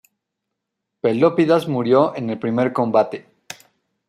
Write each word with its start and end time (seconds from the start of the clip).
Pelópidas 0.99 1.67
murió 1.67 2.15
en 2.15 2.31
el 2.31 2.39
primer 2.39 2.73
combate. 2.73 3.27